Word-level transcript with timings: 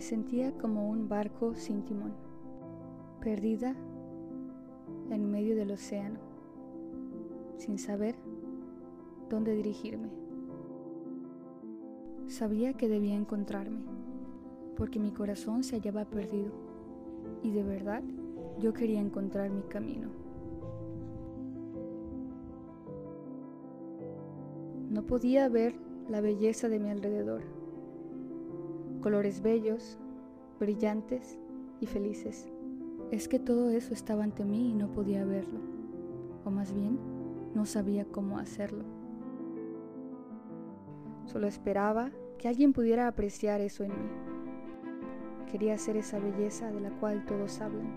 sentía 0.00 0.52
como 0.52 0.88
un 0.88 1.08
barco 1.08 1.54
sin 1.54 1.82
timón, 1.84 2.12
perdida 3.20 3.74
en 5.10 5.30
medio 5.30 5.54
del 5.56 5.70
océano, 5.70 6.18
sin 7.56 7.78
saber 7.78 8.16
dónde 9.30 9.54
dirigirme. 9.54 10.10
Sabía 12.26 12.72
que 12.72 12.88
debía 12.88 13.14
encontrarme, 13.14 13.80
porque 14.76 14.98
mi 14.98 15.12
corazón 15.12 15.62
se 15.62 15.76
hallaba 15.76 16.04
perdido, 16.04 16.52
y 17.42 17.50
de 17.50 17.62
verdad 17.62 18.02
yo 18.58 18.72
quería 18.72 19.00
encontrar 19.00 19.50
mi 19.50 19.62
camino. 19.62 20.08
No 24.90 25.02
podía 25.02 25.48
ver 25.48 25.74
la 26.08 26.20
belleza 26.20 26.68
de 26.68 26.78
mi 26.78 26.90
alrededor, 26.90 27.42
colores 29.04 29.42
bellos, 29.42 29.98
brillantes 30.58 31.38
y 31.78 31.84
felices. 31.84 32.48
Es 33.10 33.28
que 33.28 33.38
todo 33.38 33.68
eso 33.68 33.92
estaba 33.92 34.24
ante 34.24 34.46
mí 34.46 34.70
y 34.70 34.72
no 34.74 34.90
podía 34.92 35.26
verlo, 35.26 35.60
o 36.46 36.50
más 36.50 36.72
bien 36.72 36.98
no 37.54 37.66
sabía 37.66 38.06
cómo 38.06 38.38
hacerlo. 38.38 38.82
Solo 41.26 41.46
esperaba 41.46 42.12
que 42.38 42.48
alguien 42.48 42.72
pudiera 42.72 43.06
apreciar 43.06 43.60
eso 43.60 43.84
en 43.84 43.90
mí. 43.90 44.08
Quería 45.52 45.76
ser 45.76 45.98
esa 45.98 46.18
belleza 46.18 46.72
de 46.72 46.80
la 46.80 46.90
cual 46.98 47.26
todos 47.26 47.60
hablan. 47.60 47.92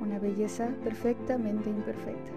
Una 0.00 0.18
belleza 0.18 0.74
perfectamente 0.82 1.68
imperfecta. 1.68 2.32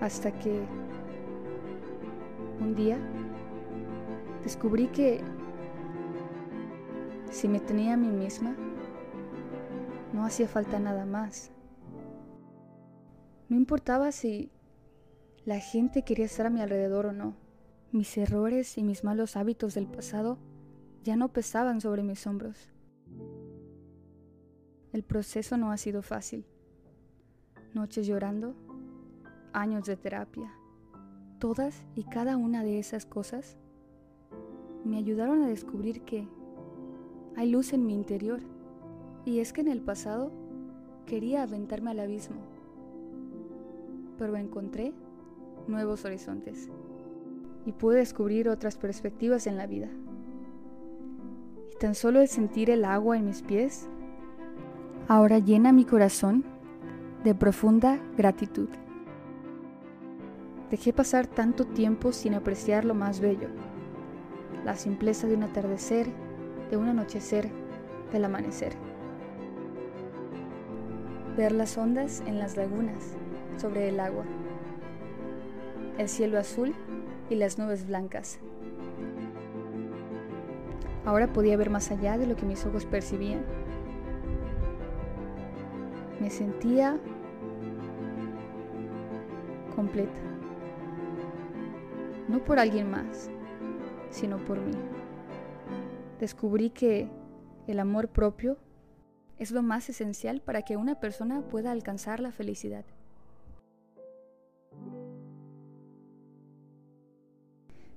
Hasta 0.00 0.30
que 0.30 0.62
un 2.60 2.74
día 2.74 2.98
descubrí 4.42 4.88
que 4.88 5.20
si 7.30 7.48
me 7.48 7.60
tenía 7.60 7.94
a 7.94 7.96
mí 7.96 8.08
misma, 8.08 8.56
no 10.12 10.24
hacía 10.24 10.48
falta 10.48 10.78
nada 10.78 11.04
más. 11.04 11.50
No 13.48 13.56
importaba 13.56 14.12
si 14.12 14.50
la 15.44 15.60
gente 15.60 16.02
quería 16.02 16.24
estar 16.24 16.46
a 16.46 16.50
mi 16.50 16.60
alrededor 16.60 17.06
o 17.06 17.12
no. 17.12 17.36
Mis 17.92 18.16
errores 18.18 18.78
y 18.78 18.82
mis 18.82 19.04
malos 19.04 19.36
hábitos 19.36 19.74
del 19.74 19.86
pasado 19.86 20.38
ya 21.04 21.14
no 21.14 21.32
pesaban 21.32 21.80
sobre 21.80 22.02
mis 22.02 22.26
hombros. 22.26 22.72
El 24.92 25.04
proceso 25.04 25.56
no 25.56 25.70
ha 25.70 25.76
sido 25.76 26.02
fácil. 26.02 26.46
Noches 27.74 28.06
llorando, 28.06 28.56
años 29.56 29.86
de 29.86 29.96
terapia. 29.96 30.52
Todas 31.38 31.84
y 31.94 32.04
cada 32.04 32.36
una 32.36 32.62
de 32.62 32.78
esas 32.78 33.06
cosas 33.06 33.56
me 34.84 34.98
ayudaron 34.98 35.42
a 35.42 35.48
descubrir 35.48 36.02
que 36.02 36.28
hay 37.36 37.50
luz 37.50 37.72
en 37.72 37.86
mi 37.86 37.94
interior. 37.94 38.40
Y 39.24 39.40
es 39.40 39.52
que 39.52 39.62
en 39.62 39.68
el 39.68 39.80
pasado 39.80 40.30
quería 41.06 41.42
aventarme 41.42 41.90
al 41.90 42.00
abismo, 42.00 42.36
pero 44.18 44.36
encontré 44.36 44.92
nuevos 45.66 46.04
horizontes 46.04 46.68
y 47.64 47.72
pude 47.72 47.98
descubrir 47.98 48.48
otras 48.48 48.76
perspectivas 48.76 49.46
en 49.46 49.56
la 49.56 49.66
vida. 49.66 49.88
Y 51.72 51.78
tan 51.78 51.94
solo 51.94 52.20
el 52.20 52.28
sentir 52.28 52.70
el 52.70 52.84
agua 52.84 53.16
en 53.16 53.24
mis 53.24 53.42
pies 53.42 53.88
ahora 55.08 55.38
llena 55.38 55.72
mi 55.72 55.84
corazón 55.84 56.44
de 57.24 57.34
profunda 57.34 58.00
gratitud. 58.16 58.68
Dejé 60.70 60.92
pasar 60.92 61.28
tanto 61.28 61.64
tiempo 61.64 62.10
sin 62.10 62.34
apreciar 62.34 62.84
lo 62.84 62.94
más 62.94 63.20
bello, 63.20 63.48
la 64.64 64.74
simpleza 64.76 65.28
de 65.28 65.34
un 65.36 65.44
atardecer, 65.44 66.08
de 66.70 66.76
un 66.76 66.88
anochecer, 66.88 67.48
del 68.12 68.24
amanecer. 68.24 68.72
Ver 71.36 71.52
las 71.52 71.78
ondas 71.78 72.20
en 72.26 72.40
las 72.40 72.56
lagunas, 72.56 73.14
sobre 73.58 73.88
el 73.88 74.00
agua, 74.00 74.24
el 75.98 76.08
cielo 76.08 76.36
azul 76.36 76.74
y 77.30 77.36
las 77.36 77.58
nubes 77.58 77.86
blancas. 77.86 78.40
Ahora 81.04 81.32
podía 81.32 81.56
ver 81.56 81.70
más 81.70 81.92
allá 81.92 82.18
de 82.18 82.26
lo 82.26 82.34
que 82.34 82.44
mis 82.44 82.66
ojos 82.66 82.86
percibían. 82.86 83.44
Me 86.20 86.28
sentía 86.28 86.98
completa. 89.76 90.35
No 92.28 92.44
por 92.44 92.58
alguien 92.58 92.90
más, 92.90 93.30
sino 94.10 94.38
por 94.44 94.60
mí. 94.60 94.72
Descubrí 96.18 96.70
que 96.70 97.08
el 97.66 97.78
amor 97.78 98.08
propio 98.08 98.56
es 99.38 99.50
lo 99.50 99.62
más 99.62 99.88
esencial 99.88 100.40
para 100.40 100.62
que 100.62 100.76
una 100.76 100.98
persona 100.98 101.42
pueda 101.42 101.70
alcanzar 101.70 102.20
la 102.20 102.32
felicidad. 102.32 102.84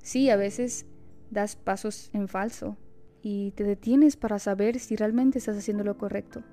Sí, 0.01 0.29
a 0.29 0.35
veces 0.35 0.85
das 1.29 1.56
pasos 1.56 2.09
en 2.13 2.28
falso 2.28 2.78
y 3.22 3.51
te 3.51 3.63
detienes 3.63 4.16
para 4.16 4.40
saber 4.40 4.79
si 4.79 4.96
realmente 4.96 5.38
estás 5.38 5.57
haciendo 5.57 5.84
lo 5.84 5.97
correcto, 5.97 6.44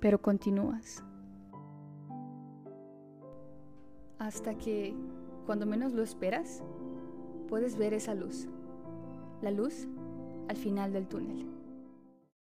pero 0.00 0.20
continúas. 0.20 1.04
Hasta 4.18 4.56
que, 4.56 4.94
cuando 5.44 5.66
menos 5.66 5.92
lo 5.92 6.02
esperas, 6.02 6.62
puedes 7.48 7.76
ver 7.76 7.94
esa 7.94 8.14
luz, 8.14 8.46
la 9.42 9.50
luz 9.50 9.86
al 10.48 10.56
final 10.56 10.92
del 10.92 11.06
túnel. 11.06 11.55